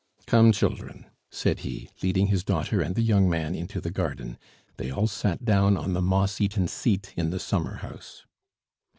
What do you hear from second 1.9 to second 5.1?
leading his daughter and the young man into the garden; they all